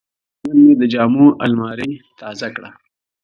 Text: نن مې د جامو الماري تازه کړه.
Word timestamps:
نن 0.45 0.57
مې 0.65 0.73
د 0.81 0.83
جامو 0.93 1.25
الماري 1.45 1.91
تازه 2.19 2.49
کړه. 2.55 2.69